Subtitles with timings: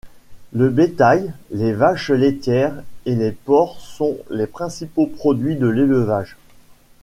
[0.51, 2.73] Le bétail, les vaches laitières
[3.05, 6.37] et les porcs sont les principaux produits de l'élevage.